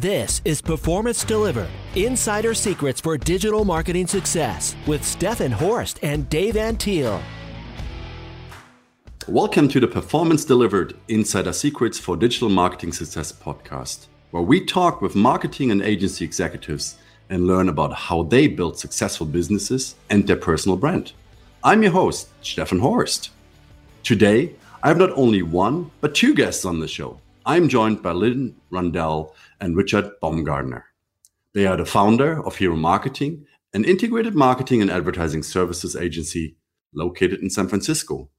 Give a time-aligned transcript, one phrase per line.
[0.00, 6.54] This is Performance Delivered Insider Secrets for Digital Marketing Success with Stefan Horst and Dave
[6.54, 7.22] Antil.
[9.28, 15.00] Welcome to the Performance Delivered Insider Secrets for Digital Marketing Success podcast, where we talk
[15.00, 16.96] with marketing and agency executives
[17.30, 21.12] and learn about how they build successful businesses and their personal brand.
[21.62, 23.30] I'm your host, Stefan Horst.
[24.02, 27.20] Today, I have not only one, but two guests on the show.
[27.46, 30.86] I'm joined by Lynn Rundell and Richard Baumgartner.
[31.52, 36.56] They are the founder of Hero Marketing, an integrated marketing and advertising services agency
[36.94, 38.30] located in San Francisco.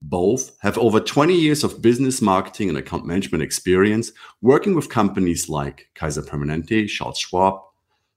[0.00, 5.50] Both have over 20 years of business marketing and account management experience working with companies
[5.50, 7.60] like Kaiser Permanente, Charles Schwab,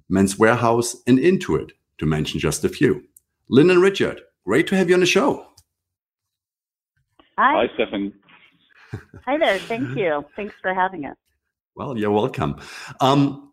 [0.07, 3.03] Men's Wearhouse, and Intuit, to mention just a few.
[3.49, 5.48] Lynn and Richard, great to have you on the show.
[7.37, 7.67] Hi.
[7.67, 8.13] Hi, Stefan.
[9.25, 9.59] Hi there.
[9.59, 10.26] Thank you.
[10.35, 11.18] Thanks for having us.
[11.76, 12.59] Well, you're welcome.
[12.99, 13.49] Um,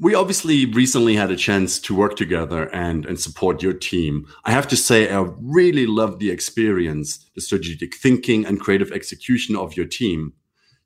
[0.00, 4.26] we obviously recently had a chance to work together and, and support your team.
[4.44, 9.54] I have to say, I really loved the experience, the strategic thinking and creative execution
[9.54, 10.32] of your team.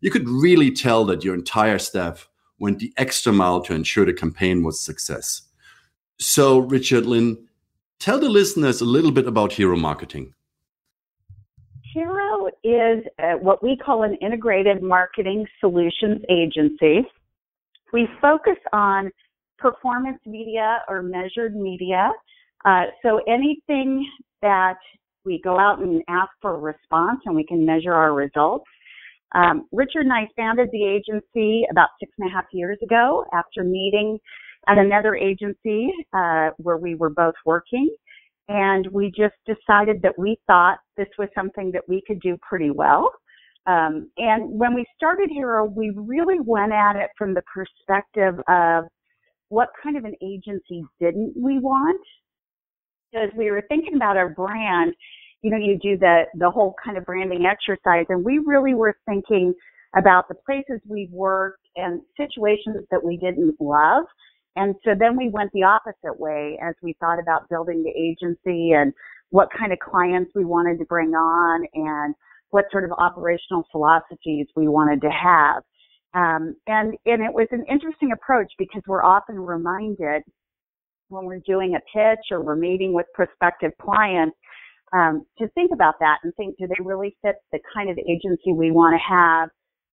[0.00, 4.12] You could really tell that your entire staff went the extra mile to ensure the
[4.12, 5.42] campaign was a success.
[6.18, 7.46] So, Richard Lynn,
[7.98, 10.34] tell the listeners a little bit about Hero Marketing.
[11.94, 12.27] Hero
[12.64, 17.06] is uh, what we call an integrated marketing solutions agency.
[17.92, 19.10] We focus on
[19.58, 22.10] performance media or measured media.
[22.64, 24.08] Uh, so anything
[24.42, 24.78] that
[25.24, 28.66] we go out and ask for a response and we can measure our results.
[29.34, 33.62] Um, Richard and I founded the agency about six and a half years ago after
[33.62, 34.18] meeting
[34.68, 37.94] at another agency uh, where we were both working
[38.48, 42.70] and we just decided that we thought this was something that we could do pretty
[42.70, 43.12] well.
[43.66, 48.84] Um, and when we started Hero, we really went at it from the perspective of
[49.50, 52.00] what kind of an agency didn't we want?
[53.12, 54.94] Because we were thinking about our brand,
[55.42, 58.96] you know, you do the, the whole kind of branding exercise, and we really were
[59.06, 59.52] thinking
[59.96, 64.04] about the places we've worked and situations that we didn't love
[64.58, 68.72] and so then we went the opposite way as we thought about building the agency
[68.72, 68.92] and
[69.30, 72.14] what kind of clients we wanted to bring on and
[72.50, 75.62] what sort of operational philosophies we wanted to have.
[76.14, 80.22] Um, and, and it was an interesting approach because we're often reminded
[81.08, 84.36] when we're doing a pitch or we're meeting with prospective clients
[84.92, 88.52] um, to think about that and think, do they really fit the kind of agency
[88.52, 89.50] we want to have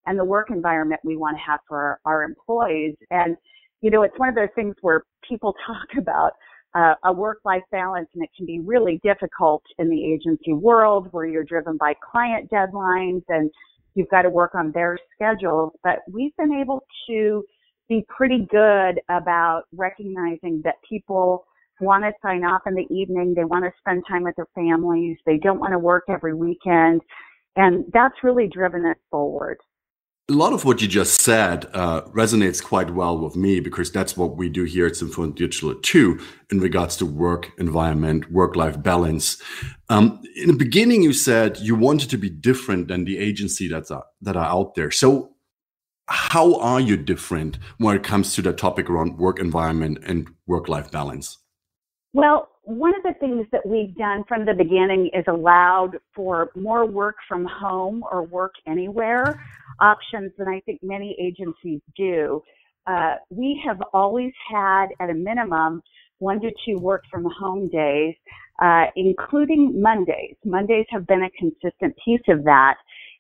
[0.08, 2.96] and the work environment we want to have for our, our employees?
[3.12, 3.38] And
[3.81, 6.31] you know, it's one of those things where people talk about
[6.75, 11.25] uh, a work-life balance and it can be really difficult in the agency world where
[11.25, 13.50] you're driven by client deadlines and
[13.94, 15.72] you've got to work on their schedules.
[15.84, 17.44] But we've been able to
[17.88, 21.46] be pretty good about recognizing that people
[21.80, 23.34] want to sign off in the evening.
[23.36, 25.18] They want to spend time with their families.
[25.25, 27.02] They don't want to work every weekend.
[27.56, 29.57] And that's really driven us forward.
[30.28, 34.18] A lot of what you just said uh, resonates quite well with me because that's
[34.18, 36.19] what we do here at Symphonic Digital too,
[36.52, 39.40] in regards to work environment, work life balance.
[39.90, 43.91] Um, in the beginning, you said you wanted to be different than the agency that's
[43.91, 44.90] uh, that are out there.
[44.90, 45.36] So,
[46.08, 50.68] how are you different when it comes to the topic around work environment and work
[50.68, 51.38] life balance?
[52.13, 56.88] Well, one of the things that we've done from the beginning is allowed for more
[56.88, 59.40] work from home or work anywhere
[59.80, 62.41] options than I think many agencies do.
[62.88, 65.81] Uh, we have always had at a minimum
[66.19, 68.16] one to two work from home days,
[68.62, 70.36] uh, including Mondays.
[70.46, 72.75] Mondays have been a consistent piece of that.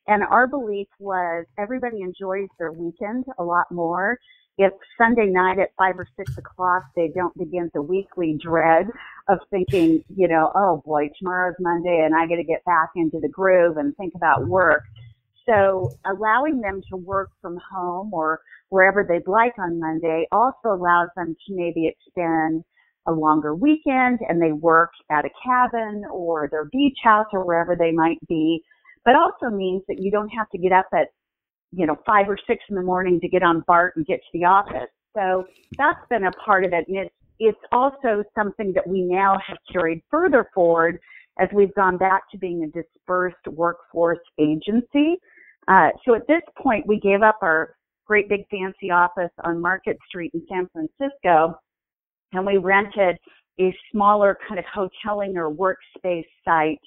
[0.07, 4.19] And our belief was everybody enjoys their weekend a lot more
[4.57, 8.87] if Sunday night at five or six o'clock they don't begin the weekly dread
[9.27, 13.19] of thinking, you know, oh boy, tomorrow's Monday and I got to get back into
[13.19, 14.83] the groove and think about work.
[15.47, 21.09] So allowing them to work from home or wherever they'd like on Monday also allows
[21.15, 22.63] them to maybe extend
[23.07, 27.75] a longer weekend and they work at a cabin or their beach house or wherever
[27.75, 28.61] they might be,
[29.03, 31.09] but also means that you don't have to get up at
[31.75, 34.39] you know, five or six in the morning to get on BART and get to
[34.39, 34.89] the office.
[35.15, 35.45] So
[35.77, 36.85] that's been a part of it.
[36.87, 40.99] And it's, it's also something that we now have carried further forward
[41.39, 45.17] as we've gone back to being a dispersed workforce agency.
[45.67, 47.75] Uh, so at this point, we gave up our
[48.05, 51.59] great big fancy office on Market Street in San Francisco
[52.33, 53.17] and we rented
[53.59, 56.79] a smaller kind of hoteling or workspace site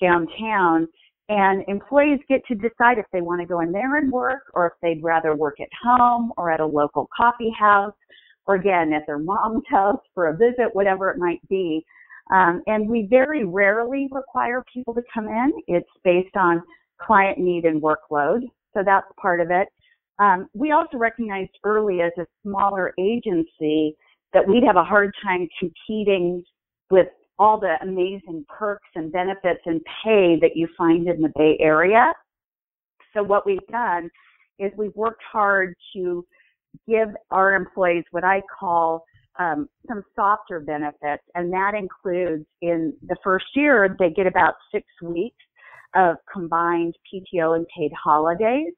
[0.00, 0.88] downtown
[1.28, 4.66] And employees get to decide if they want to go in there and work or
[4.66, 7.94] if they'd rather work at home or at a local coffee house
[8.46, 11.84] or again at their mom's house for a visit, whatever it might be.
[12.32, 15.52] Um, and we very rarely require people to come in.
[15.66, 16.62] It's based on
[17.06, 18.42] client need and workload.
[18.74, 19.68] So that's part of it.
[20.18, 23.96] Um, we also recognized early as a smaller agency
[24.32, 26.42] that we'd have a hard time competing
[26.90, 27.08] with
[27.38, 32.12] all the amazing perks and benefits and pay that you find in the Bay Area.
[33.14, 34.10] So what we've done
[34.58, 36.24] is we've worked hard to
[36.88, 39.04] give our employees what I call
[39.38, 44.86] um, some softer benefits, and that includes in the first year they get about six
[45.02, 45.36] weeks
[45.94, 48.72] of combined PTO and paid holidays,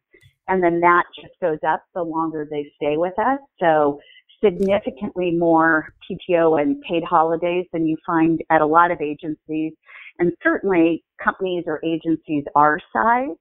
[0.49, 3.39] and then that just goes up the longer they stay with us.
[3.61, 4.01] So
[4.45, 9.73] significantly more PTO and paid holidays than you find at a lot of agencies,
[10.19, 13.37] and certainly companies or agencies our size.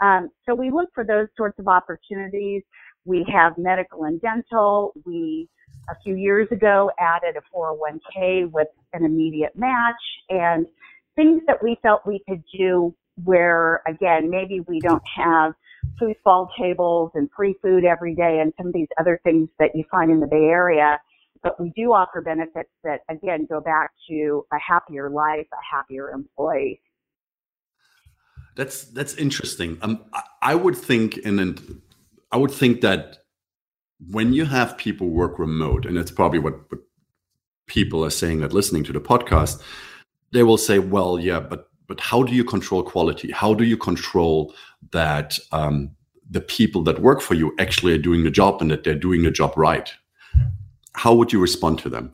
[0.00, 2.62] Um, so we look for those sorts of opportunities.
[3.04, 4.92] We have medical and dental.
[5.04, 5.48] We
[5.90, 9.94] a few years ago added a 401k with an immediate match
[10.28, 10.66] and
[11.16, 12.94] things that we felt we could do
[13.24, 15.54] where again maybe we don't have
[16.00, 19.84] foosball tables and free food every day and some of these other things that you
[19.90, 21.00] find in the Bay Area.
[21.42, 26.10] But we do offer benefits that again go back to a happier life, a happier
[26.10, 26.80] employee.
[28.56, 29.78] That's that's interesting.
[29.82, 31.80] Um, I, I would think, and, and
[32.32, 33.18] I would think that
[34.10, 36.80] when you have people work remote, and that's probably what, what
[37.66, 39.62] people are saying that listening to the podcast,
[40.32, 43.32] they will say, "Well, yeah, but but how do you control quality?
[43.32, 44.54] How do you control
[44.92, 45.90] that um,
[46.30, 49.22] the people that work for you actually are doing the job and that they're doing
[49.22, 49.90] the job right?
[50.92, 52.12] How would you respond to them?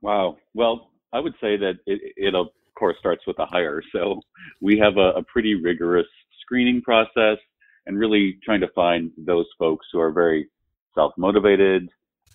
[0.00, 0.38] Wow.
[0.54, 2.46] Well, I would say that it, it of
[2.78, 3.82] course starts with a hire.
[3.92, 4.20] So
[4.60, 6.06] we have a, a pretty rigorous
[6.40, 7.38] screening process
[7.86, 10.48] and really trying to find those folks who are very
[10.94, 11.88] self-motivated,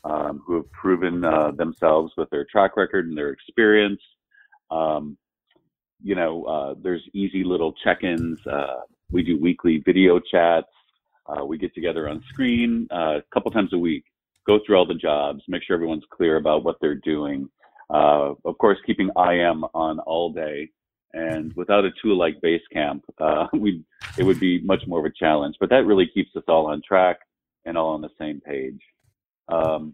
[0.04, 4.02] um, who have proven uh, themselves with their track record and their experience,
[4.70, 5.18] um,
[6.04, 8.38] you know, uh, there's easy little check-ins.
[8.46, 10.68] Uh, we do weekly video chats.
[11.26, 14.04] Uh, we get together on screen uh, a couple times a week,
[14.46, 17.48] go through all the jobs, make sure everyone's clear about what they're doing.
[17.90, 20.70] Uh, of course, keeping IM on all day.
[21.14, 23.84] And without a tool like Basecamp, uh, we
[24.18, 25.56] it would be much more of a challenge.
[25.60, 27.20] But that really keeps us all on track
[27.66, 28.82] and all on the same page.
[29.48, 29.94] Um,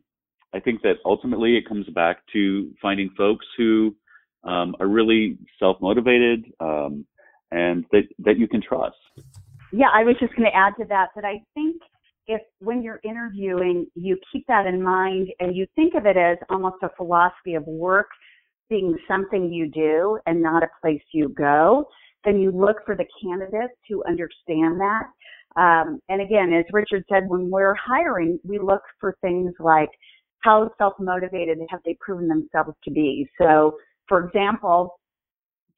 [0.54, 3.96] I think that ultimately it comes back to finding folks who
[4.44, 7.06] um, are really self motivated um,
[7.52, 8.98] and that, that you can trust.
[9.72, 11.82] Yeah, I was just going to add to that that I think
[12.28, 16.38] if when you're interviewing, you keep that in mind and you think of it as
[16.50, 18.08] almost a philosophy of work
[18.70, 21.86] being something you do and not a place you go,
[22.24, 25.06] then you look for the candidates who understand that.
[25.56, 29.90] Um, and again, as Richard said, when we're hiring, we look for things like
[30.42, 33.28] how self-motivated have they proven themselves to be.
[33.42, 33.76] So
[34.10, 35.00] for example,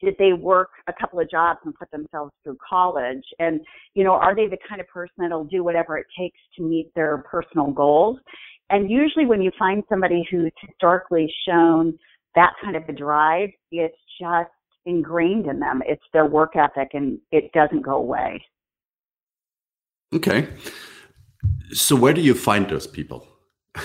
[0.02, 3.24] did they work a couple of jobs and put themselves through college?
[3.38, 3.62] And,
[3.94, 6.92] you know, are they the kind of person that'll do whatever it takes to meet
[6.96, 8.18] their personal goals?
[8.72, 11.98] And usually when you find somebody who's historically shown
[12.36, 14.50] that kind of a drive, it's just
[14.86, 15.84] ingrained in them.
[15.86, 18.44] It's their work ethic and it doesn't go away.
[20.14, 20.48] Okay.
[21.74, 23.28] So where do you find those people?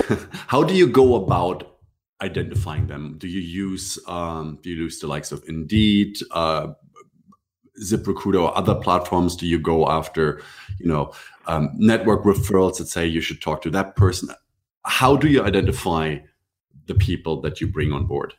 [0.49, 1.76] How do you go about
[2.21, 3.17] identifying them?
[3.19, 6.69] Do you use um, do you use the likes of Indeed, uh,
[7.83, 9.37] ZipRecruiter, or other platforms?
[9.37, 10.43] Do you go after
[10.79, 11.13] you know
[11.47, 14.31] um, network referrals that say you should talk to that person?
[14.85, 16.19] How do you identify
[16.87, 18.35] the people that you bring on board?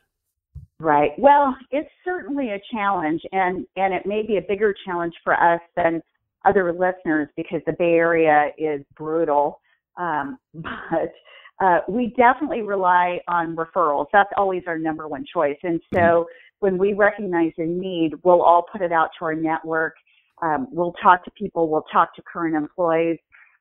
[0.79, 1.11] Right.
[1.17, 5.61] Well, it's certainly a challenge, and and it may be a bigger challenge for us
[5.75, 6.01] than
[6.45, 9.59] other listeners because the Bay Area is brutal.
[9.97, 11.13] Um, but
[11.59, 14.07] uh, we definitely rely on referrals.
[14.13, 15.57] That's always our number one choice.
[15.63, 16.23] And so mm-hmm.
[16.59, 19.95] when we recognize a need, we'll all put it out to our network.
[20.41, 21.69] Um, we'll talk to people.
[21.69, 23.17] We'll talk to current employees.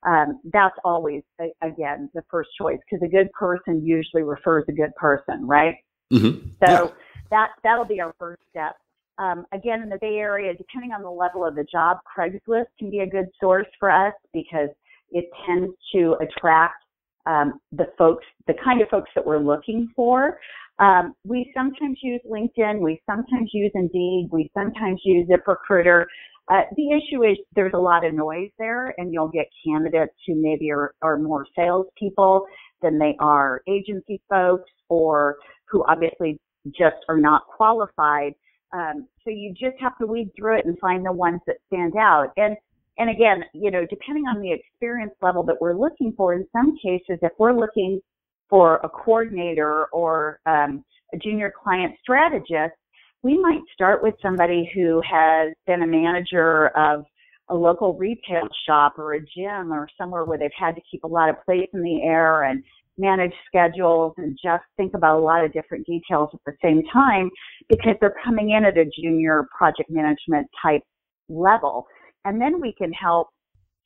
[0.07, 1.23] Um, that's always,
[1.63, 5.77] again, the first choice because a good person usually refers a good person, right?
[6.13, 6.49] Mm-hmm.
[6.65, 6.91] So yeah.
[7.31, 8.77] that that'll be our first step.
[9.19, 12.91] Um, again, in the Bay Area, depending on the level of the job, Craigslist can
[12.91, 14.69] be a good source for us because
[15.11, 16.85] it tends to attract
[17.27, 20.39] um, the folks, the kind of folks that we're looking for.
[20.79, 26.05] Um, we sometimes use LinkedIn, we sometimes use Indeed, we sometimes use ZipRecruiter.
[26.51, 30.35] Uh, the issue is there's a lot of noise there, and you'll get candidates who
[30.41, 32.45] maybe are, are more salespeople
[32.83, 35.37] than they are agency folks, or
[35.69, 38.35] who obviously just are not qualified.
[38.73, 41.95] Um, so you just have to weed through it and find the ones that stand
[41.97, 42.33] out.
[42.37, 42.57] And
[42.99, 46.77] and again, you know, depending on the experience level that we're looking for, in some
[46.83, 48.01] cases, if we're looking
[48.49, 52.75] for a coordinator or um, a junior client strategist,
[53.23, 57.05] we might start with somebody who has been a manager of
[57.49, 61.09] a local retail shop or a gym or somewhere where they've had to keep a
[61.09, 62.63] lot of plates in the air and
[62.99, 67.31] manage schedules and just think about a lot of different details at the same time
[67.69, 70.83] because they're coming in at a junior project management type
[71.29, 71.87] level.
[72.27, 73.29] And then we can help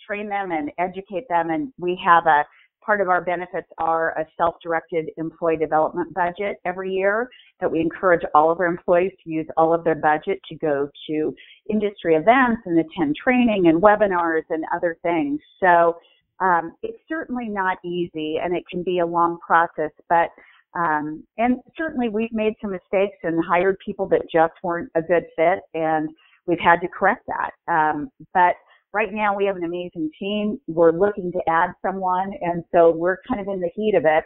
[0.05, 1.51] train them and educate them.
[1.51, 2.45] And we have a
[2.85, 7.29] part of our benefits are a self-directed employee development budget every year
[7.61, 10.89] that we encourage all of our employees to use all of their budget to go
[11.07, 11.35] to
[11.69, 15.39] industry events and attend training and webinars and other things.
[15.61, 15.99] So
[16.41, 20.31] um, it's certainly not easy and it can be a long process, but
[20.75, 25.25] um, and certainly we've made some mistakes and hired people that just weren't a good
[25.37, 26.09] fit and
[26.47, 27.73] we've had to correct that.
[27.73, 28.55] Um, but
[28.93, 30.59] right now we have an amazing team.
[30.67, 34.25] We're looking to add someone and so we're kind of in the heat of it.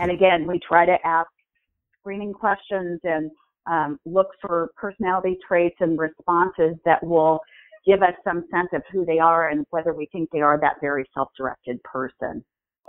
[0.00, 1.28] And again, we try to ask
[2.00, 3.30] screening questions and
[3.66, 7.40] um, look for personality traits and responses that will
[7.86, 10.76] give us some sense of who they are and whether we think they are that
[10.80, 12.44] very self-directed person.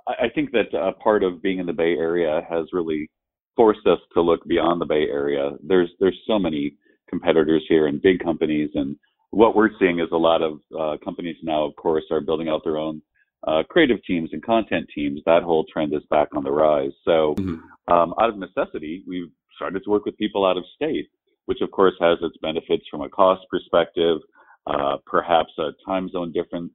[0.08, 3.10] I think that a part of being in the Bay Area has really
[3.56, 5.52] forced us to look beyond the Bay Area.
[5.66, 6.76] There's there's so many
[7.13, 8.96] competitors here and big companies, and
[9.29, 12.62] what we're seeing is a lot of uh, companies now, of course, are building out
[12.63, 13.01] their own
[13.48, 15.22] uh, creative teams and content teams.
[15.25, 16.96] That whole trend is back on the rise.
[17.05, 17.93] So, mm-hmm.
[17.93, 21.08] um, out of necessity, we've started to work with people out of state,
[21.46, 24.17] which of course has its benefits from a cost perspective,
[24.65, 26.74] uh, perhaps a time zone difference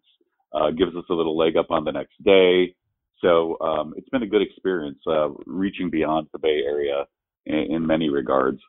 [0.52, 2.75] uh, gives us a little leg up on the next day.
[3.21, 7.04] So um, it's been a good experience uh, reaching beyond the Bay Area
[7.47, 8.61] in, in, many regards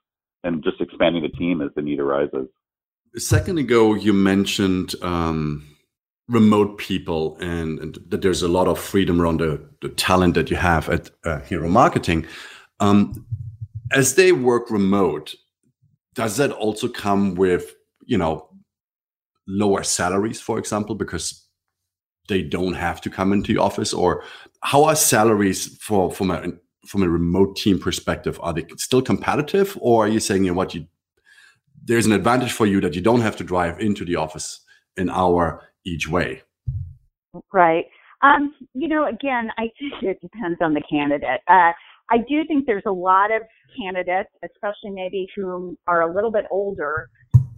[0.44, 2.48] and just expanding the team as the need arises.
[3.16, 5.66] A second ago, you mentioned um,
[6.28, 10.50] remote people and, and, that there's a lot of freedom around the, the talent that
[10.50, 12.26] you have at uh, Hero Marketing.
[12.80, 13.26] Um,
[13.92, 15.34] as they work remote,
[16.14, 17.74] does that also come with,
[18.06, 18.50] you know,
[19.48, 21.48] lower salaries, for example, because
[22.28, 23.92] they don't have to come into the office?
[23.92, 24.24] Or
[24.62, 26.52] how are salaries for from a
[26.86, 28.40] from a remote team perspective?
[28.42, 30.88] Are they still competitive, or are you saying you know what you
[31.84, 34.62] there's an advantage for you that you don't have to drive into the office
[34.98, 36.44] an hour each way?
[37.54, 37.86] Right.
[38.22, 41.40] Um, you know, again, I think it depends on the candidate.
[41.48, 41.72] Uh,
[42.12, 43.44] I do think there's a lot of
[43.80, 47.10] candidates, especially maybe who are a little bit older,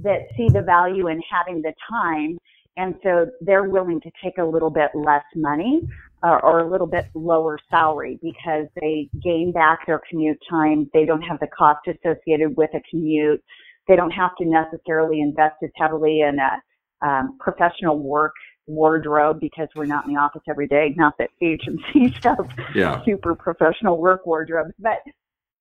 [0.04, 2.38] that see the value in having the time.
[2.78, 5.82] And so they're willing to take a little bit less money
[6.24, 10.90] uh, or a little bit lower salary because they gain back their commute time.
[10.94, 13.44] They don't have the cost associated with a commute.
[13.88, 18.34] They don't have to necessarily invest as heavily in a um, professional work
[18.68, 20.94] wardrobe because we're not in the office every day.
[20.96, 23.04] Not that agencies have yeah.
[23.04, 25.00] super professional work wardrobes, but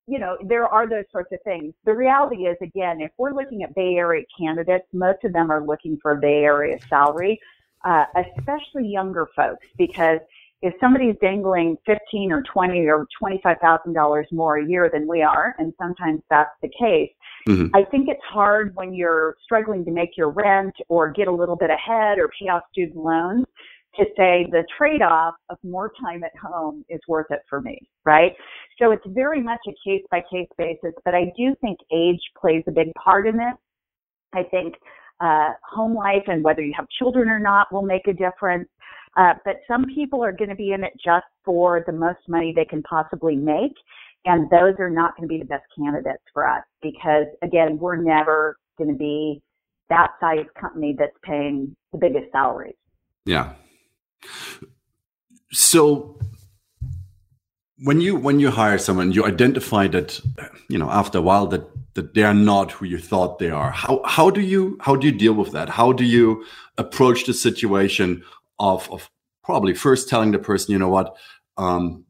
[0.07, 1.73] you know, there are those sorts of things.
[1.85, 5.65] The reality is, again, if we're looking at Bay Area candidates, most of them are
[5.65, 7.39] looking for a Bay Area salary,
[7.85, 10.19] uh, especially younger folks, because
[10.61, 15.21] if somebody's dangling fifteen or twenty or twenty-five thousand dollars more a year than we
[15.23, 17.09] are, and sometimes that's the case,
[17.47, 17.75] mm-hmm.
[17.75, 21.55] I think it's hard when you're struggling to make your rent or get a little
[21.55, 23.45] bit ahead or pay off student loans
[23.95, 28.31] to say the trade-off of more time at home is worth it for me, right?
[28.79, 32.63] So it's very much a case by case basis, but I do think age plays
[32.67, 33.55] a big part in it.
[34.33, 34.75] I think
[35.19, 38.67] uh, home life and whether you have children or not will make a difference.
[39.17, 42.53] Uh, but some people are going to be in it just for the most money
[42.55, 43.73] they can possibly make.
[44.25, 47.97] And those are not going to be the best candidates for us because again, we're
[47.97, 49.41] never going to be
[49.89, 52.75] that size company that's paying the biggest salaries.
[53.25, 53.53] Yeah.
[55.51, 56.19] So
[57.83, 60.19] when you when you hire someone, you identify that
[60.69, 61.63] you know after a while that
[61.93, 63.71] that they are not who you thought they are.
[63.71, 65.69] How how do you how do you deal with that?
[65.69, 66.45] How do you
[66.77, 68.23] approach the situation
[68.59, 69.09] of of
[69.43, 71.15] probably first telling the person, you know what,
[71.57, 72.05] um,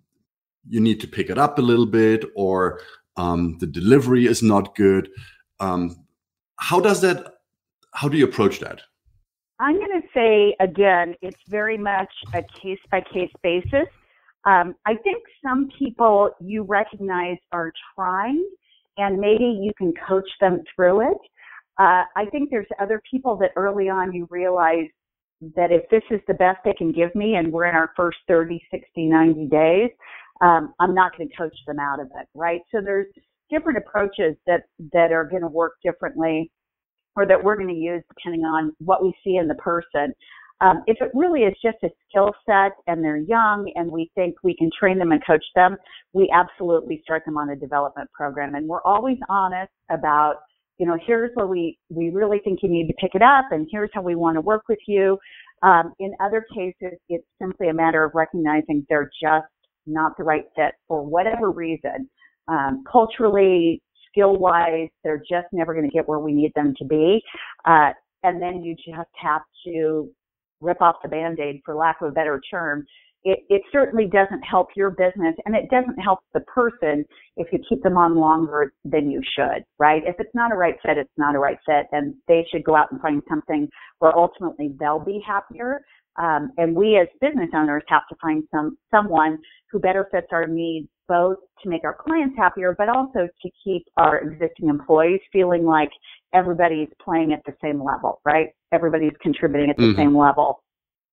[0.70, 2.82] you need to pick it up a little bit, or
[3.18, 5.10] um, the delivery is not good.
[5.60, 6.06] Um,
[6.58, 7.36] how does that?
[7.94, 8.82] How do you approach that?
[9.60, 13.88] I'm going to say again, it's very much a case by case basis.
[14.46, 18.44] Um, I think some people you recognize are trying,
[18.98, 21.18] and maybe you can coach them through it.
[21.80, 24.88] Uh, I think there's other people that early on you realize
[25.56, 28.18] that if this is the best they can give me, and we're in our first
[28.28, 29.90] 30, 60, 90 days,
[30.42, 32.62] um, I'm not going to coach them out of it, right?
[32.72, 33.08] So there's
[33.50, 34.64] different approaches that
[34.94, 36.52] that are going to work differently
[37.16, 40.14] or that we're going to use depending on what we see in the person.
[40.62, 44.36] Um, if it really is just a skill set and they're young and we think
[44.44, 45.76] we can train them and coach them,
[46.14, 48.54] we absolutely start them on a development program.
[48.54, 50.36] And we're always honest about,
[50.78, 53.68] you know, here's where we, we really think you need to pick it up and
[53.72, 55.18] here's how we want to work with you.
[55.64, 59.48] Um, in other cases, it's simply a matter of recognizing they're just
[59.88, 62.08] not the right fit for whatever reason.
[62.48, 66.86] Um, culturally, skill wise, they're just never going to get where we need them to
[66.86, 67.22] be.
[67.66, 67.92] Uh,
[68.24, 70.10] and then you just have to
[70.60, 72.86] rip off the band-aid for lack of a better term
[73.24, 77.06] it, it certainly doesn't help your business and it doesn't help the person
[77.38, 80.02] if you keep them on longer than you should, right?
[80.06, 82.76] If it's not a right fit, it's not a right fit and they should go
[82.76, 85.82] out and find something where ultimately they'll be happier.
[86.18, 89.38] Um, and we as business owners have to find some, someone
[89.72, 93.84] who better fits our needs both to make our clients happier, but also to keep
[93.98, 95.90] our existing employees feeling like
[96.34, 98.50] everybody's playing at the same level, right?
[98.72, 100.00] Everybody's contributing at the mm-hmm.
[100.00, 100.64] same level.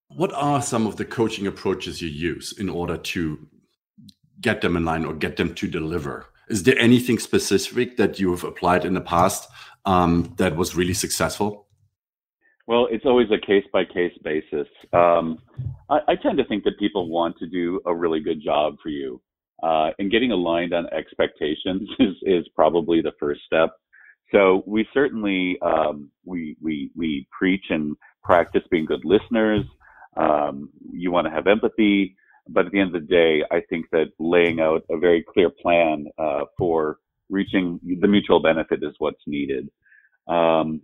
[0.08, 3.46] What are some of the coaching approaches you use in order to
[4.40, 6.26] get them in line or get them to deliver?
[6.48, 9.48] Is there anything specific that you have applied in the past
[9.84, 11.66] um, that was really successful?
[12.66, 14.68] Well, it's always a case by case basis.
[14.92, 15.38] Um,
[15.88, 18.90] I, I, tend to think that people want to do a really good job for
[18.90, 19.22] you.
[19.62, 23.70] Uh, and getting aligned on expectations is, is probably the first step.
[24.32, 29.64] So we certainly um, we we we preach and practice being good listeners.
[30.16, 32.14] Um, you want to have empathy,
[32.48, 35.48] but at the end of the day, I think that laying out a very clear
[35.48, 36.98] plan uh, for
[37.30, 39.70] reaching the mutual benefit is what's needed.
[40.26, 40.82] Um,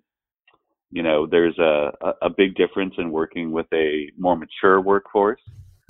[0.90, 1.90] you know, there's a,
[2.22, 5.40] a big difference in working with a more mature workforce,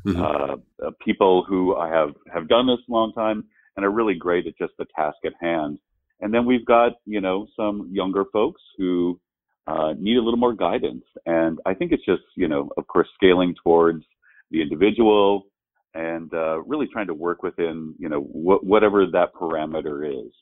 [0.06, 0.87] mm-hmm.
[0.87, 3.44] uh, people who I have have done this a long time
[3.76, 5.78] and are really great at just the task at hand.
[6.20, 9.20] And then we've got, you know, some younger folks who
[9.66, 11.04] uh, need a little more guidance.
[11.26, 14.04] And I think it's just, you know, of course, scaling towards
[14.50, 15.46] the individual
[15.94, 20.33] and uh, really trying to work within, you know, wh- whatever that parameter is.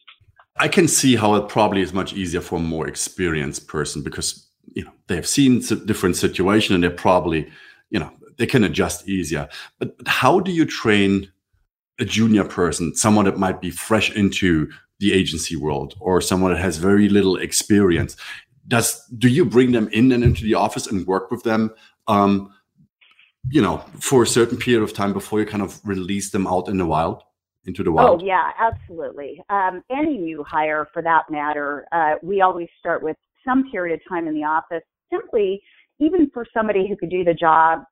[0.59, 4.47] I can see how it probably is much easier for a more experienced person because,
[4.75, 7.51] you know, they have seen different situation and they're probably,
[7.91, 9.49] you know, they can adjust easier.
[9.79, 11.31] But, but how do you train
[11.99, 16.61] a junior person, someone that might be fresh into the agency world or someone that
[16.61, 18.17] has very little experience?
[18.69, 21.75] Does do you bring them in and into the office and work with them
[22.07, 22.53] um,
[23.51, 26.69] you know for a certain period of time before you kind of release them out
[26.69, 27.23] in the wild
[27.65, 28.23] into the wild?
[28.23, 29.43] oh yeah absolutely.
[29.51, 34.01] Um, any new hire for that matter uh, we always start with some period of
[34.09, 35.61] time in the office simply
[35.99, 37.83] even for somebody who could do the job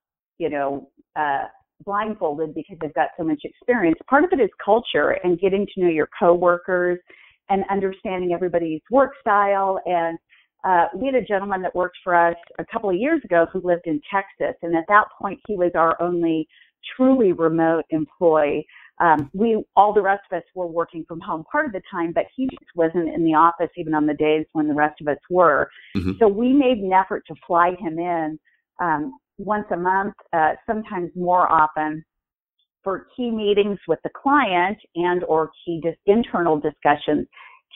[0.41, 1.45] you know uh,
[1.85, 5.83] blindfolded because they've got so much experience part of it is culture and getting to
[5.83, 6.99] know your coworkers
[7.49, 10.19] and understanding everybody's work style and
[10.65, 13.61] uh, we had a gentleman that worked for us a couple of years ago who
[13.65, 16.47] lived in Texas, and at that point he was our only
[16.97, 18.67] truly remote employee.
[19.01, 22.13] Um, we all the rest of us were working from home part of the time,
[22.15, 25.09] but he just wasn't in the office even on the days when the rest of
[25.09, 25.71] us were.
[25.97, 26.13] Mm-hmm.
[26.19, 28.39] So we made an effort to fly him in
[28.79, 32.05] um, once a month, uh, sometimes more often,
[32.83, 37.27] for key meetings with the client and or key dis- internal discussions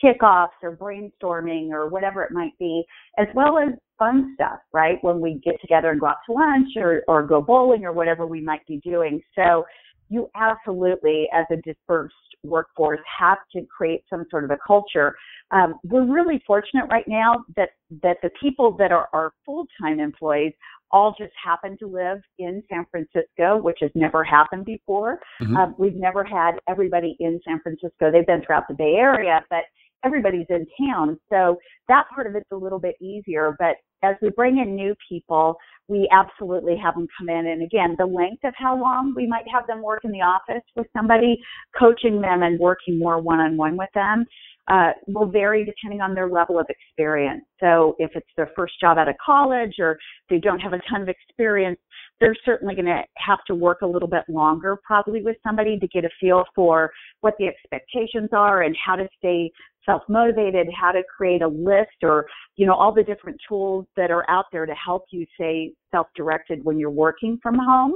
[0.03, 2.83] kickoffs or brainstorming or whatever it might be,
[3.17, 4.97] as well as fun stuff, right?
[5.01, 8.27] When we get together and go out to lunch or, or go bowling or whatever
[8.27, 9.21] we might be doing.
[9.35, 9.65] So
[10.09, 15.15] you absolutely, as a dispersed workforce, have to create some sort of a culture.
[15.51, 17.69] Um, we're really fortunate right now that
[18.03, 20.53] that the people that are our full-time employees
[20.91, 25.19] all just happen to live in San Francisco, which has never happened before.
[25.41, 25.57] Mm-hmm.
[25.57, 28.11] Um, we've never had everybody in San Francisco.
[28.11, 29.63] They've been throughout the Bay Area, but
[30.05, 31.19] everybody's in town.
[31.29, 33.55] So that part of it's a little bit easier.
[33.57, 37.47] But as we bring in new people, we absolutely have them come in.
[37.47, 40.63] And again, the length of how long we might have them work in the office
[40.75, 41.37] with somebody,
[41.77, 44.25] coaching them and working more one on one with them
[44.67, 47.43] uh, will vary depending on their level of experience.
[47.59, 49.97] So if it's their first job out of college or
[50.29, 51.79] they don't have a ton of experience,
[52.19, 55.87] they're certainly going to have to work a little bit longer probably with somebody to
[55.87, 59.51] get a feel for what the expectations are and how to stay
[59.85, 62.25] self-motivated, how to create a list or,
[62.55, 66.63] you know, all the different tools that are out there to help you stay self-directed
[66.63, 67.93] when you're working from home.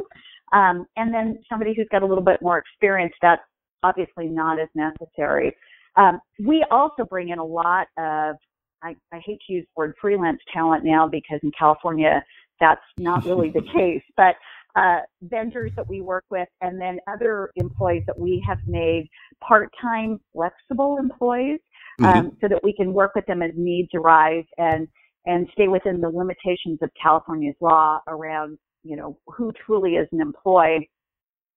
[0.54, 3.42] Um, and then somebody who's got a little bit more experience, that's
[3.82, 5.56] obviously not as necessary.
[6.00, 8.36] Um, we also bring in a lot of,
[8.82, 12.24] I, I hate to use the word freelance talent now because in California
[12.60, 14.36] that's not really the case, but
[14.76, 19.08] uh, vendors that we work with, and then other employees that we have made
[19.42, 21.60] part-time flexible employees,
[22.00, 22.28] um, mm-hmm.
[22.40, 24.88] so that we can work with them as needs arise and
[25.26, 30.22] and stay within the limitations of California's law around you know who truly is an
[30.22, 30.90] employee.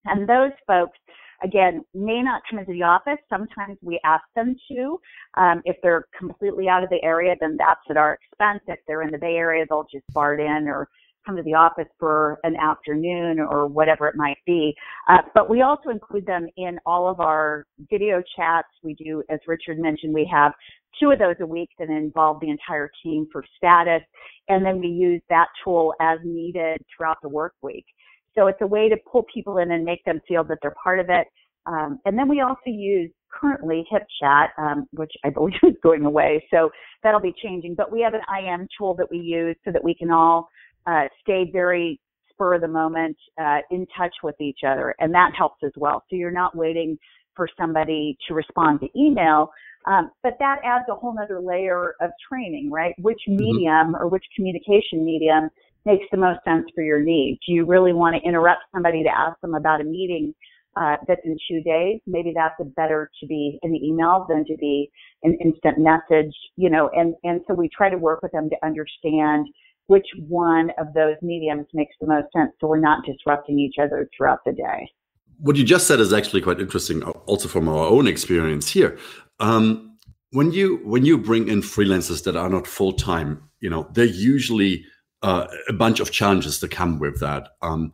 [0.04, 0.98] And those folks,
[1.44, 3.18] again, may not come into the office.
[3.28, 5.00] Sometimes we ask them to.
[5.36, 8.60] Um, if they're completely out of the area, then that's at our expense.
[8.66, 10.88] If they're in the Bay Area, they'll just BART in or
[11.24, 14.74] come to the office for an afternoon or whatever it might be.
[15.08, 18.68] Uh, but we also include them in all of our video chats.
[18.82, 20.52] We do, as Richard mentioned, we have
[21.00, 24.02] two of those a week that involve the entire team for status.
[24.48, 27.86] And then we use that tool as needed throughout the work week.
[28.34, 31.00] So it's a way to pull people in and make them feel that they're part
[31.00, 31.26] of it.
[31.66, 36.44] Um, and then we also use currently HipChat, um, which I believe is going away.
[36.50, 36.70] So
[37.02, 37.74] that'll be changing.
[37.74, 40.48] But we have an IM tool that we use so that we can all
[40.86, 45.32] uh, stay very spur of the moment uh, in touch with each other, and that
[45.36, 46.02] helps as well.
[46.10, 46.98] So you're not waiting
[47.36, 49.50] for somebody to respond to email,
[49.86, 52.94] um, but that adds a whole other layer of training, right?
[53.00, 53.42] Which mm-hmm.
[53.42, 55.50] medium or which communication medium
[55.84, 57.40] makes the most sense for your needs?
[57.46, 60.34] Do you really want to interrupt somebody to ask them about a meeting
[60.76, 62.00] uh, that's in two days?
[62.06, 64.90] Maybe that's better to be an email than to be
[65.22, 68.56] an instant message, you know, and, and so we try to work with them to
[68.64, 69.46] understand
[69.86, 74.08] which one of those mediums makes the most sense so we're not disrupting each other
[74.16, 74.90] throughout the day.
[75.38, 78.96] What you just said is actually quite interesting, also from our own experience here.
[79.40, 79.98] Um,
[80.30, 84.04] when you when you bring in freelancers that are not full time, you know, they're
[84.04, 84.84] usually
[85.22, 87.50] uh, a bunch of challenges that come with that.
[87.62, 87.92] Um,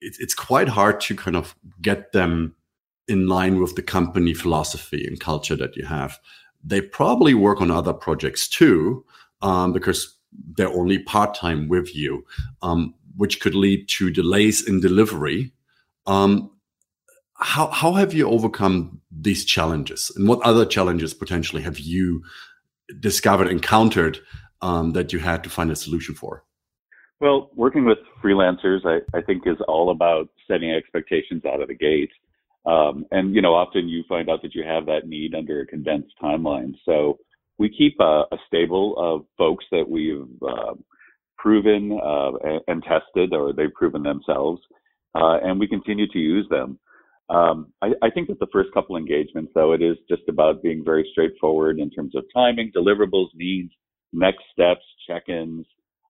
[0.00, 2.54] it, it's quite hard to kind of get them
[3.08, 6.18] in line with the company philosophy and culture that you have.
[6.64, 9.04] They probably work on other projects too,
[9.42, 10.16] um, because
[10.56, 12.24] they're only part time with you,
[12.62, 15.52] um, which could lead to delays in delivery.
[16.06, 16.50] Um,
[17.38, 22.22] how how have you overcome these challenges, and what other challenges potentially have you
[23.00, 24.18] discovered, encountered
[24.62, 26.45] um, that you had to find a solution for?
[27.20, 31.74] Well, working with freelancers, I, I think, is all about setting expectations out of the
[31.74, 32.10] gate.
[32.66, 35.66] Um, and you know, often you find out that you have that need under a
[35.66, 36.74] condensed timeline.
[36.84, 37.18] So
[37.58, 40.74] we keep a, a stable of folks that we've uh,
[41.38, 42.32] proven uh,
[42.66, 44.60] and, tested, or they've proven themselves,
[45.14, 46.78] uh, and we continue to use them.
[47.28, 50.84] Um, I, I, think that the first couple engagements, though, it is just about being
[50.84, 53.72] very straightforward in terms of timing, deliverables, needs,
[54.12, 55.66] next steps, check-ins.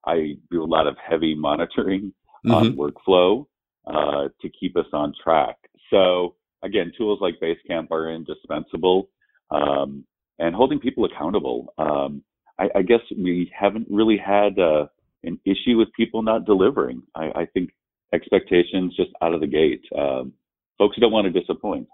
[0.06, 2.12] I do a lot of heavy monitoring
[2.44, 2.52] mm-hmm.
[2.52, 3.46] on workflow
[3.86, 5.56] uh, to keep us on track.
[5.90, 9.10] So again, tools like Basecamp are indispensable.
[9.50, 10.04] Um,
[10.38, 11.72] and holding people accountable.
[11.78, 12.22] Um,
[12.58, 14.86] I, I, guess we haven't really had uh,
[15.24, 17.02] an issue with people not delivering.
[17.14, 17.70] I, I, think
[18.12, 19.82] expectations just out of the gate.
[19.96, 20.32] Um,
[20.78, 21.86] folks don't want to disappoint.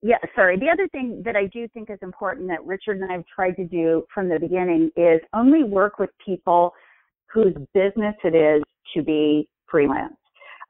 [0.00, 0.58] Yeah, sorry.
[0.58, 3.56] The other thing that I do think is important that Richard and I have tried
[3.56, 6.72] to do from the beginning is only work with people
[7.32, 8.62] whose business it is
[8.94, 10.14] to be freelance.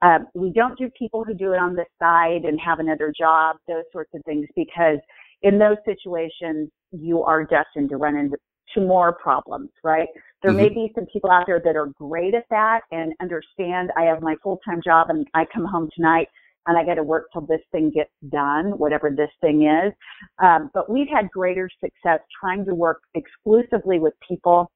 [0.02, 3.56] Um, we don't do people who do it on the side and have another job,
[3.66, 4.98] those sorts of things, because
[5.42, 8.36] in those situations, you are destined to run into
[8.76, 10.08] more problems, right?
[10.42, 10.60] There mm-hmm.
[10.60, 14.22] may be some people out there that are great at that and understand I have
[14.22, 16.28] my full-time job and I come home tonight
[16.66, 19.92] and I got to work till this thing gets done, whatever this thing is.
[20.40, 24.70] Um, but we've had greater success trying to work exclusively with people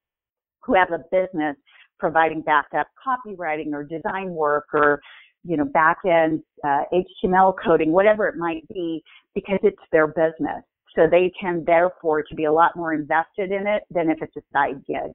[0.64, 1.56] who have a business
[1.98, 5.00] providing backup copywriting or design work or
[5.44, 9.02] you know, back end uh, HTML coding, whatever it might be,
[9.34, 10.62] because it's their business.
[10.94, 14.36] So they tend, therefore, to be a lot more invested in it than if it's
[14.36, 15.12] a side gig.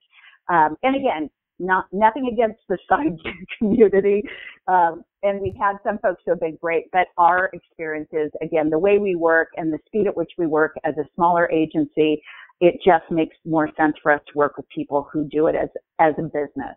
[0.50, 1.30] Um, and again,
[1.60, 4.24] not nothing against the side gig community.
[4.68, 8.70] Um, and we've had some folks who have been great, but our experience is, again,
[8.70, 12.22] the way we work and the speed at which we work as a smaller agency,
[12.60, 15.70] it just makes more sense for us to work with people who do it as
[16.00, 16.76] as a business.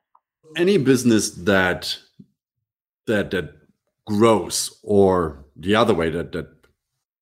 [0.57, 1.99] Any business that
[3.07, 3.55] that that
[4.07, 6.49] grows or the other way that that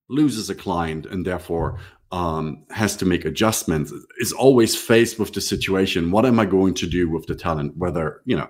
[0.08, 1.78] loses a client and therefore
[2.10, 6.72] um, has to make adjustments is always faced with the situation what am i going
[6.72, 8.48] to do with the talent whether you know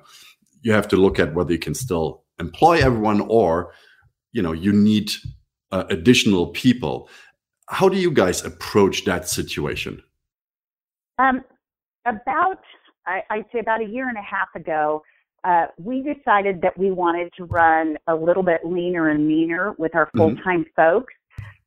[0.62, 3.72] you have to look at whether you can still employ everyone or
[4.32, 5.10] you know you need
[5.72, 7.08] uh, additional people
[7.68, 10.02] how do you guys approach that situation
[11.18, 11.44] um,
[12.06, 12.60] about
[13.06, 15.02] I, i'd say about a year and a half ago
[15.44, 19.94] uh, we decided that we wanted to run a little bit leaner and meaner with
[19.94, 20.82] our full time mm-hmm.
[20.82, 21.14] folks.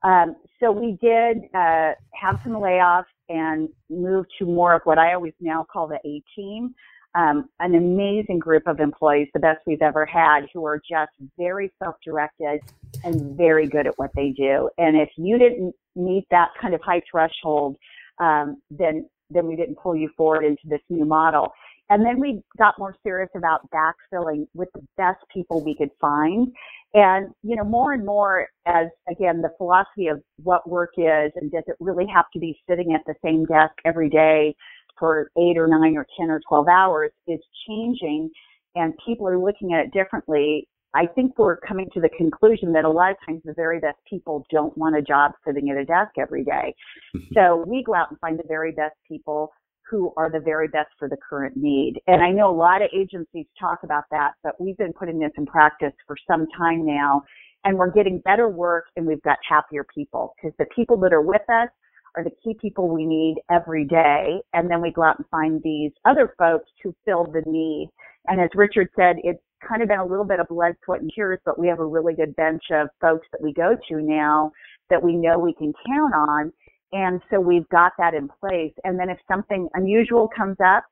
[0.04, 5.14] Um, so we did uh, have some layoffs and move to more of what I
[5.14, 6.76] always now call the A team.
[7.16, 11.72] Um, an amazing group of employees, the best we've ever had, who are just very
[11.84, 12.62] self-directed
[13.04, 14.70] and very good at what they do.
[14.78, 17.76] And if you didn't meet that kind of high threshold,
[18.20, 21.54] um, then then we didn't pull you forward into this new model.
[21.90, 26.48] And then we got more serious about backfilling with the best people we could find.
[26.94, 31.52] And, you know, more and more as, again, the philosophy of what work is and
[31.52, 34.56] does it really have to be sitting at the same desk every day
[35.02, 38.30] for eight or nine or 10 or 12 hours is changing
[38.76, 40.68] and people are looking at it differently.
[40.94, 43.98] I think we're coming to the conclusion that a lot of times the very best
[44.08, 46.76] people don't want a job sitting at a desk every day.
[47.16, 47.34] Mm-hmm.
[47.34, 49.52] so we go out and find the very best people
[49.90, 51.96] who are the very best for the current need.
[52.08, 55.32] And I know a lot of agencies talk about that, but we've been putting this
[55.38, 57.24] in practice for some time now
[57.64, 61.22] and we're getting better work and we've got happier people because the people that are
[61.22, 61.70] with us
[62.16, 64.42] are the key people we need every day.
[64.54, 67.90] And then we go out and find these other folks who fill the need.
[68.28, 71.12] And as Richard said, it's kind of been a little bit of blood, sweat, and
[71.14, 74.52] tears, but we have a really good bench of folks that we go to now
[74.90, 76.52] that we know we can count on.
[76.92, 78.74] And so we've got that in place.
[78.84, 80.84] And then if something unusual comes up,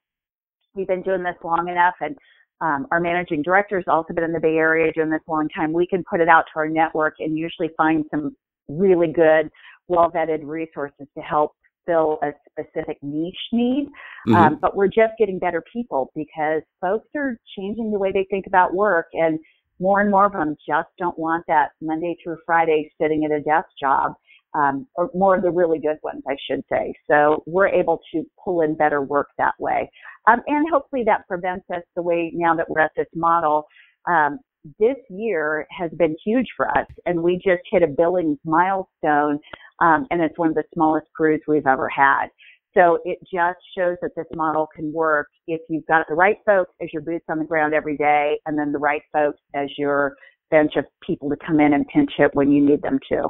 [0.73, 2.15] we've been doing this long enough and
[2.61, 5.71] um, our managing director's also been in the Bay Area doing this a long time.
[5.71, 8.35] We can put it out to our network and usually find some
[8.67, 9.49] really good,
[9.89, 11.51] well vetted resources to help
[11.85, 13.87] fill a specific niche need.
[14.27, 14.35] Mm-hmm.
[14.35, 18.45] Um, but we're just getting better people because folks are changing the way they think
[18.47, 19.39] about work and
[19.79, 23.41] more and more of them just don't want that Monday through Friday sitting at a
[23.41, 24.13] desk job
[24.53, 26.93] um, or more of the really good ones, I should say.
[27.09, 29.89] So we're able to pull in better work that way.
[30.27, 33.65] Um, and hopefully that prevents us the way now that we're at this model.
[34.07, 34.39] Um,
[34.79, 39.39] this year has been huge for us and we just hit a billings milestone
[39.81, 42.27] um, and it's one of the smallest crews we've ever had.
[42.75, 46.71] So it just shows that this model can work if you've got the right folks
[46.81, 50.15] as your boots on the ground every day and then the right folks as your
[50.51, 53.27] bench of people to come in and pinch hit when you need them to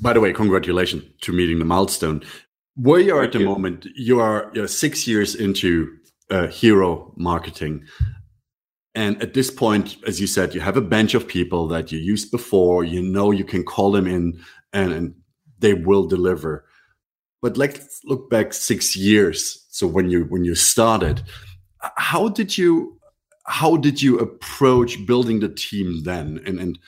[0.00, 2.22] by the way, congratulations to meeting the milestone.
[2.76, 3.44] Where you are Thank at the you.
[3.46, 5.96] moment, you are you're six years into
[6.30, 7.84] uh, hero marketing.
[8.96, 11.98] And at this point, as you said, you have a bench of people that you
[11.98, 12.84] used before.
[12.84, 14.40] You know you can call them in
[14.72, 15.14] and, and
[15.64, 16.66] they will deliver.
[17.40, 19.64] But let's look back six years.
[19.70, 21.22] So when you when you started,
[21.96, 23.00] how did you
[23.46, 26.40] how did you approach building the team then?
[26.46, 26.78] And and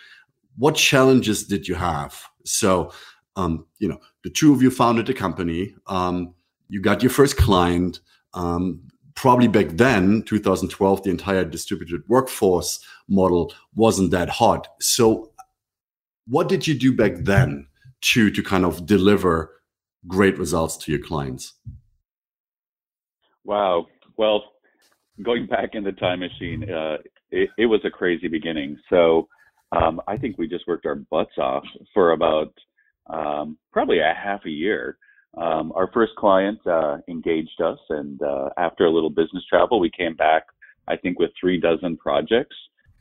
[0.59, 2.23] what challenges did you have?
[2.45, 2.93] So,
[3.37, 5.75] um, you know, the two of you founded the company.
[5.87, 6.35] Um,
[6.69, 8.01] you got your first client.
[8.35, 8.81] Um,
[9.15, 14.69] probably back then, 2012, the entire distributed workforce model wasn't that hot.
[14.81, 15.33] So,
[16.27, 17.67] what did you do back then
[18.01, 19.63] to to kind of deliver
[20.07, 21.55] great results to your clients?
[23.45, 23.87] Wow.
[24.17, 24.45] Well,
[25.23, 26.97] going back in the time machine, uh,
[27.31, 28.79] it, it was a crazy beginning.
[28.91, 29.29] So
[29.73, 32.53] um, I think we just worked our butts off for about
[33.09, 34.99] um, probably a half a year.
[35.37, 39.91] Um, our first client uh, engaged us, and uh, after a little business travel, we
[39.91, 40.45] came back,
[40.89, 42.57] I think, with three dozen projects.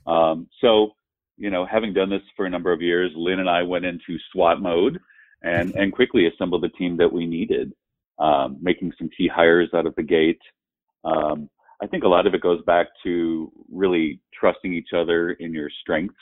[0.05, 0.91] Um, so,
[1.37, 4.17] you know, having done this for a number of years, Lynn and I went into
[4.31, 4.99] SWAT mode
[5.41, 7.73] and, and quickly assembled the team that we needed,
[8.19, 10.39] um, making some key hires out of the gate.
[11.03, 11.49] Um,
[11.81, 15.69] I think a lot of it goes back to really trusting each other in your
[15.81, 16.15] strengths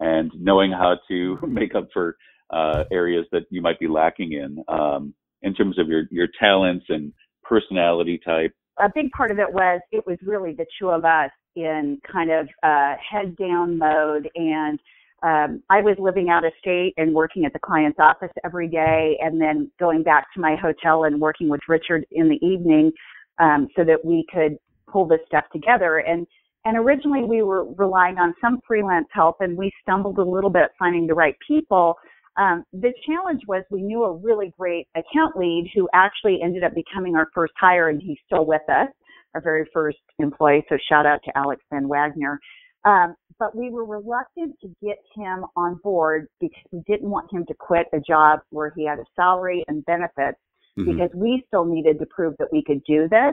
[0.00, 2.16] and knowing how to make up for
[2.50, 6.84] uh, areas that you might be lacking in um, in terms of your your talents
[6.88, 7.12] and
[7.42, 8.52] personality type.
[8.78, 12.30] A big part of it was it was really the two of us in kind
[12.30, 14.78] of uh, head down mode and
[15.24, 19.16] um, I was living out of state and working at the client's office every day
[19.22, 22.92] and then going back to my hotel and working with Richard in the evening
[23.38, 25.98] um, so that we could pull this stuff together.
[25.98, 26.26] And
[26.66, 30.70] and originally we were relying on some freelance help and we stumbled a little bit
[30.78, 31.94] finding the right people.
[32.36, 36.74] Um, the challenge was we knew a really great account lead who actually ended up
[36.74, 38.88] becoming our first hire and he's still with us,
[39.34, 40.64] our very first employee.
[40.68, 42.40] So shout out to Alex Van Wagner.
[42.84, 47.44] Um, but we were reluctant to get him on board because we didn't want him
[47.46, 50.38] to quit a job where he had a salary and benefits
[50.78, 50.92] mm-hmm.
[50.92, 53.32] because we still needed to prove that we could do this.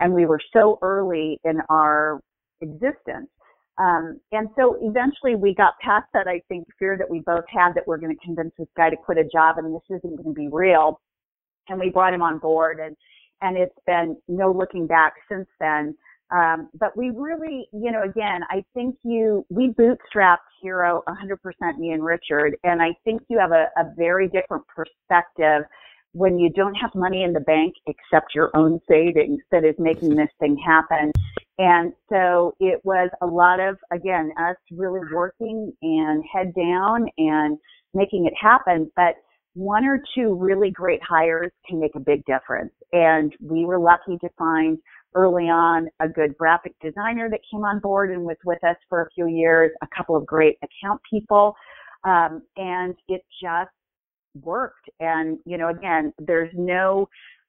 [0.00, 2.20] And we were so early in our
[2.60, 3.28] existence.
[3.78, 7.72] Um, and so eventually we got past that, I think, fear that we both had
[7.74, 10.34] that we're going to convince this guy to quit a job and this isn't going
[10.34, 11.00] to be real.
[11.68, 12.96] And we brought him on board and,
[13.42, 15.96] and it's been no looking back since then.
[16.30, 21.90] Um, but we really, you know, again, I think you, we bootstrapped Hero 100% me
[21.90, 25.64] and Richard, and I think you have a, a very different perspective
[26.12, 30.16] when you don't have money in the bank except your own savings that is making
[30.16, 31.10] this thing happen
[31.58, 37.58] And so it was a lot of, again, us really working and head down and
[37.94, 38.90] making it happen.
[38.96, 39.16] But
[39.54, 42.72] one or two really great hires can make a big difference.
[42.92, 44.78] And we were lucky to find
[45.14, 49.02] early on a good graphic designer that came on board and was with us for
[49.02, 51.54] a few years, a couple of great account people.
[52.04, 53.70] Um, and it just
[54.42, 54.88] worked.
[55.00, 57.08] And, you know, again, there's no,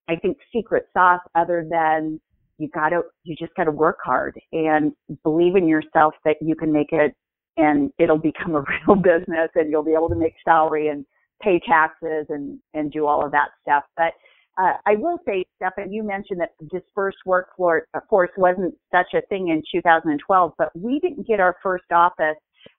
[0.10, 2.20] I think, secret sauce other than
[2.58, 4.92] you gotta, you just gotta work hard and
[5.24, 7.16] believe in yourself that you can make it
[7.56, 11.06] and it'll become a real business and you'll be able to make salary and
[11.44, 13.84] pay taxes and, and do all of that stuff.
[13.98, 14.14] But,
[14.58, 19.64] uh, I will say, Stefan, you mentioned that dispersed workforce wasn't such a thing in
[19.72, 22.38] 2012, but we didn't get our first office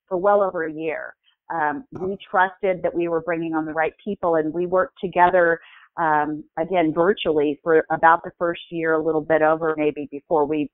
[0.09, 1.15] for well over a year.
[1.53, 5.61] Um, we trusted that we were bringing on the right people and we worked together
[5.97, 10.71] um, again virtually for about the first year, a little bit over maybe before we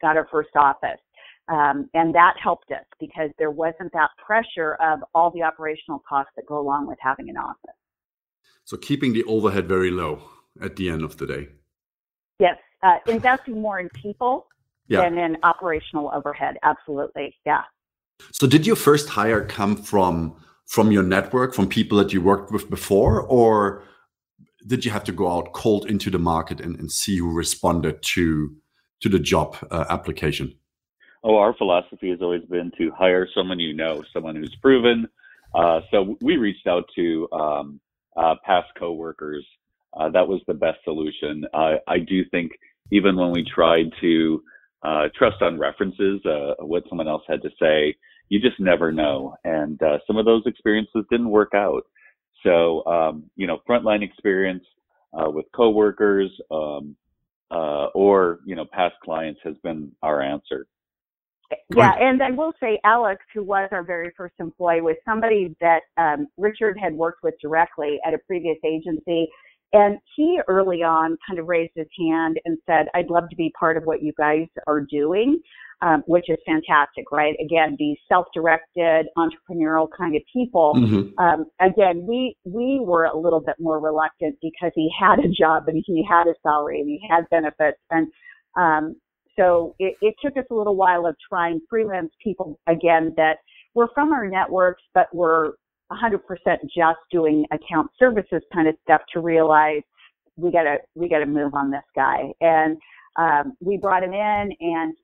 [0.00, 1.00] got our first office.
[1.48, 6.32] Um, and that helped us because there wasn't that pressure of all the operational costs
[6.36, 7.76] that go along with having an office.
[8.64, 10.22] So keeping the overhead very low
[10.60, 11.48] at the end of the day.
[12.40, 14.48] Yes, uh, investing more in people
[14.88, 15.02] yeah.
[15.02, 16.56] than in operational overhead.
[16.64, 17.62] Absolutely, yeah.
[18.32, 22.50] So did your first hire come from from your network, from people that you worked
[22.50, 23.84] with before, or
[24.66, 28.02] did you have to go out cold into the market and, and see who responded
[28.02, 28.56] to
[29.00, 30.52] to the job uh, application?
[31.24, 35.06] Oh, our philosophy has always been to hire someone you know, someone who's proven.
[35.54, 37.80] Uh, so we reached out to um,
[38.16, 39.44] uh, past coworkers.
[39.98, 41.44] Uh, that was the best solution.
[41.54, 42.52] I do think
[42.92, 44.42] even when we tried to
[44.82, 47.96] uh, trust on references, uh, what someone else had to say.
[48.28, 49.34] You just never know.
[49.44, 51.84] And uh, some of those experiences didn't work out.
[52.42, 54.64] So, um, you know, frontline experience
[55.12, 56.96] uh, with coworkers um,
[57.50, 60.66] uh, or, you know, past clients has been our answer.
[61.74, 65.80] Yeah, and I will say Alex, who was our very first employee, was somebody that
[65.96, 69.28] um, Richard had worked with directly at a previous agency
[69.72, 73.52] and he early on kind of raised his hand and said, I'd love to be
[73.58, 75.40] part of what you guys are doing,
[75.82, 77.34] um, which is fantastic, right?
[77.44, 80.74] Again, these self-directed entrepreneurial kind of people.
[80.76, 81.18] Mm-hmm.
[81.22, 85.64] Um, again, we, we were a little bit more reluctant because he had a job
[85.66, 87.78] and he had a salary and he had benefits.
[87.90, 88.08] And,
[88.56, 88.96] um,
[89.38, 93.38] so it, it took us a little while of trying freelance people again that
[93.74, 95.58] were from our networks, but were
[95.92, 96.20] 100%
[96.64, 99.82] just doing account services kind of stuff to realize
[100.36, 102.32] we gotta we gotta move on this guy.
[102.40, 102.76] And
[103.16, 104.94] um, we brought him in and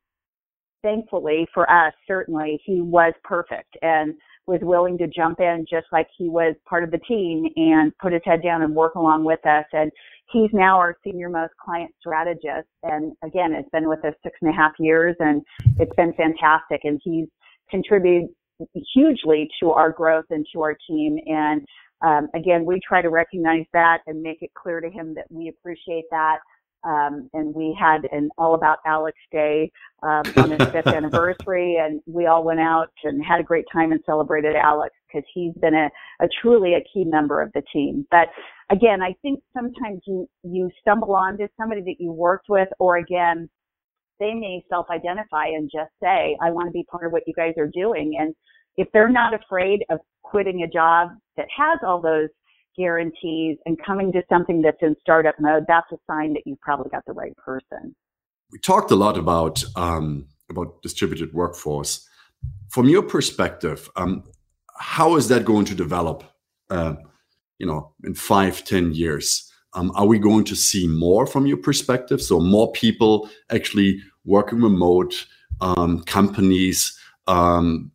[0.82, 3.76] thankfully for us certainly he was perfect.
[3.82, 4.14] And
[4.46, 8.12] was willing to jump in just like he was part of the team and put
[8.12, 9.90] his head down and work along with us and
[10.32, 14.50] he's now our senior most client strategist and again it's been with us six and
[14.50, 15.42] a half years and
[15.78, 17.28] it's been fantastic and he's
[17.70, 18.28] contributed
[18.94, 21.18] hugely to our growth and to our team.
[21.26, 21.62] And
[22.02, 25.48] um, again, we try to recognize that and make it clear to him that we
[25.48, 26.38] appreciate that.
[26.84, 29.70] Um, and we had an all about Alex day
[30.02, 33.92] um, on his fifth anniversary, and we all went out and had a great time
[33.92, 35.90] and celebrated Alex because he's been a,
[36.24, 38.06] a truly a key member of the team.
[38.10, 38.28] But
[38.70, 43.48] again, I think sometimes you you stumble onto somebody that you worked with, or again,
[44.18, 47.54] they may self-identify and just say, I want to be part of what you guys
[47.58, 48.16] are doing.
[48.20, 48.34] And
[48.76, 52.28] if they're not afraid of quitting a job that has all those
[52.76, 56.90] guarantees and coming to something that's in startup mode, that's a sign that you've probably
[56.90, 57.94] got the right person.
[58.50, 62.06] We talked a lot about um, about distributed workforce.
[62.68, 64.24] From your perspective, um,
[64.78, 66.24] how is that going to develop?
[66.70, 66.94] Uh,
[67.58, 71.56] you know, in five, ten years, um, are we going to see more from your
[71.56, 72.20] perspective?
[72.20, 75.26] So more people actually working remote,
[75.60, 77.92] um, companies um,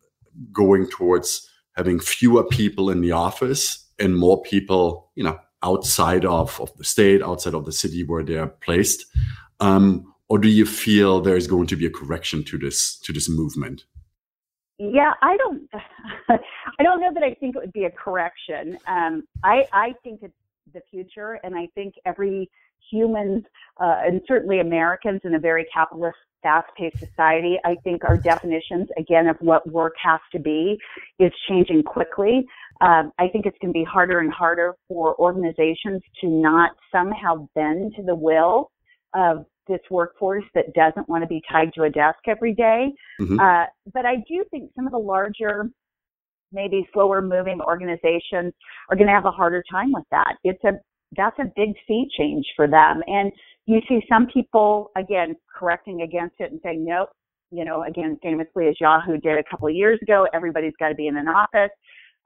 [0.52, 6.60] going towards having fewer people in the office and more people, you know, outside of,
[6.60, 9.06] of the state, outside of the city where they're placed?
[9.60, 13.12] Um, or do you feel there is going to be a correction to this to
[13.12, 13.84] this movement?
[14.78, 15.68] Yeah, I don't.
[16.28, 18.78] I don't know that I think it would be a correction.
[18.86, 20.34] Um, I I think it's
[20.72, 22.50] the future, and I think every
[22.90, 23.44] human,
[23.80, 29.26] uh, and certainly Americans in a very capitalist fast-paced society, I think our definitions, again,
[29.26, 30.78] of what work has to be
[31.18, 32.46] is changing quickly.
[32.80, 37.48] Um, I think it's going to be harder and harder for organizations to not somehow
[37.54, 38.70] bend to the will
[39.14, 42.92] of this workforce that doesn't want to be tied to a desk every day.
[43.20, 43.38] Mm-hmm.
[43.38, 45.70] Uh, but I do think some of the larger,
[46.52, 48.52] maybe slower moving organizations
[48.88, 50.36] are going to have a harder time with that.
[50.44, 50.72] It's a
[51.16, 53.02] that's a big sea change for them.
[53.06, 53.32] And
[53.66, 57.08] you see some people, again, correcting against it and saying, nope,
[57.50, 60.94] you know, again, famously as Yahoo did a couple of years ago, everybody's got to
[60.94, 61.70] be in an office.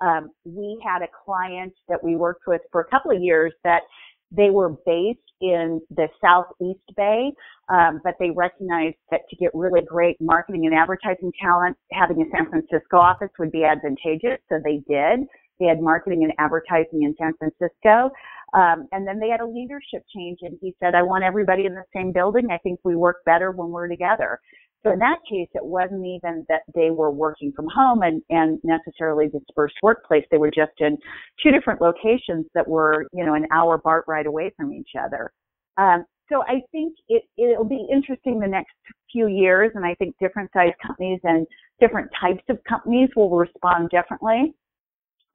[0.02, 3.82] Um, we had a client that we worked with for a couple of years that
[4.30, 7.32] they were based in the Southeast Bay,
[7.68, 12.24] um, but they recognized that to get really great marketing and advertising talent, having a
[12.36, 14.38] San Francisco office would be advantageous.
[14.48, 15.26] So they did.
[15.60, 18.10] They had marketing and advertising in San Francisco.
[18.54, 21.74] Um, and then they had a leadership change and he said, I want everybody in
[21.74, 22.48] the same building.
[22.50, 24.40] I think we work better when we're together.
[24.84, 28.58] So in that case, it wasn't even that they were working from home and, and
[28.64, 30.24] necessarily dispersed workplace.
[30.30, 30.98] They were just in
[31.42, 35.32] two different locations that were, you know, an hour BART ride away from each other.
[35.76, 38.72] Um, so I think it, it'll be interesting the next
[39.10, 41.46] few years, and I think different size companies and
[41.80, 44.54] different types of companies will respond differently.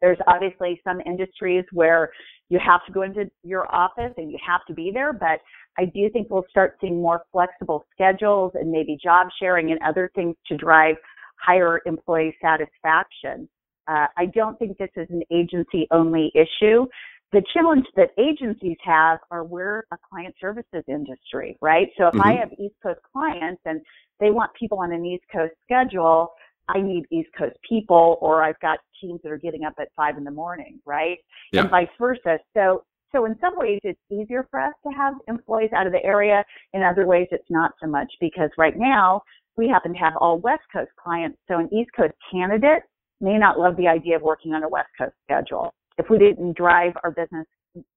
[0.01, 2.11] There's obviously some industries where
[2.49, 5.39] you have to go into your office and you have to be there, but
[5.77, 10.09] I do think we'll start seeing more flexible schedules and maybe job sharing and other
[10.15, 10.95] things to drive
[11.39, 13.47] higher employee satisfaction.
[13.87, 16.85] Uh, I don't think this is an agency only issue.
[17.31, 21.87] The challenge that agencies have are we're a client services industry, right?
[21.97, 22.27] So if mm-hmm.
[22.27, 23.81] I have East Coast clients and
[24.19, 26.31] they want people on an East Coast schedule,
[26.69, 30.17] I need East Coast people or I've got teams that are getting up at five
[30.17, 31.17] in the morning, right?
[31.51, 31.61] Yeah.
[31.61, 32.39] And vice versa.
[32.53, 36.03] So, so in some ways it's easier for us to have employees out of the
[36.03, 36.43] area.
[36.73, 39.21] In other ways it's not so much because right now
[39.55, 41.37] we happen to have all West Coast clients.
[41.47, 42.83] So an East Coast candidate
[43.19, 45.73] may not love the idea of working on a West Coast schedule.
[45.97, 47.47] If we didn't drive our business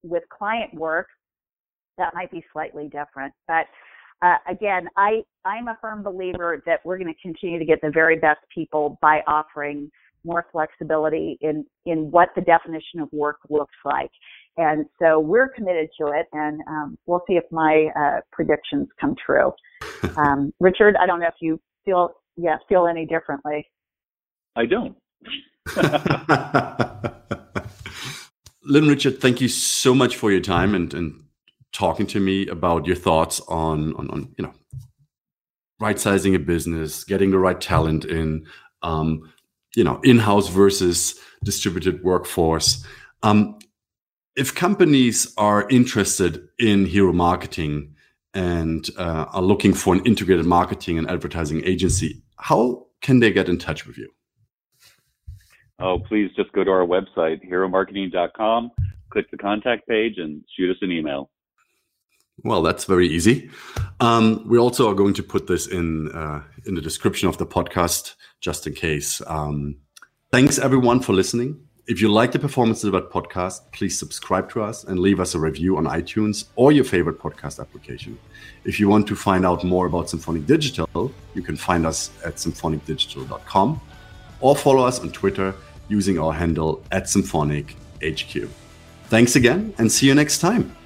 [0.03, 1.09] with client work,
[1.99, 3.35] that might be slightly different.
[3.47, 3.67] But
[4.23, 7.91] uh, again, I, I'm a firm believer that we're going to continue to get the
[7.91, 9.91] very best people by offering
[10.25, 14.11] more flexibility in, in what the definition of work looks like.
[14.57, 19.15] And so we're committed to it, and um, we'll see if my uh, predictions come
[19.25, 19.53] true.
[20.17, 23.67] Um, Richard, I don't know if you feel yeah feel any differently.
[24.57, 24.97] I don't.
[28.65, 31.23] Lynn Richard, thank you so much for your time and, and
[31.73, 34.53] talking to me about your thoughts on on, on you know
[35.81, 38.47] right sizing a business, getting the right talent in,
[38.83, 39.33] um,
[39.75, 42.85] you know, in-house versus distributed workforce.
[43.23, 43.59] Um,
[44.37, 47.95] if companies are interested in hero marketing
[48.35, 53.49] and uh, are looking for an integrated marketing and advertising agency, how can they get
[53.49, 54.09] in touch with you?
[55.79, 58.71] Oh, please just go to our website, heromarketing.com,
[59.11, 61.31] click the contact page, and shoot us an email.
[62.43, 63.51] Well, that's very easy.
[64.01, 67.47] Um, we also are going to put this in uh, in the description of the
[67.47, 69.21] podcast, just in case.
[69.27, 69.77] Um,
[70.33, 71.61] thanks everyone for listening.
[71.87, 75.41] If you like the Performance Delivered podcast, please subscribe to us and leave us a
[75.41, 78.17] review on iTunes or your favorite podcast application.
[78.65, 82.37] If you want to find out more about Symphonic Digital, you can find us at
[82.37, 83.81] symphonicdigital.com
[84.41, 85.53] or follow us on Twitter
[85.89, 88.49] using our handle at SymphonicHQ.
[89.07, 90.77] Thanks again and see you next time.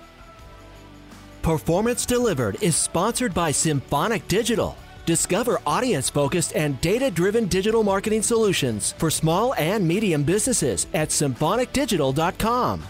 [1.45, 4.79] Performance Delivered is sponsored by Symphonic Digital.
[5.05, 11.11] Discover audience focused and data driven digital marketing solutions for small and medium businesses at
[11.11, 12.83] symphonicdigital.com.